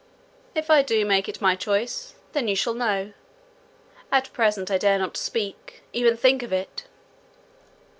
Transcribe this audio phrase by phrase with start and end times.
[0.55, 3.13] "If I do make it my choice, then you shall know;
[4.11, 6.85] at present I dare not speak, even think of it."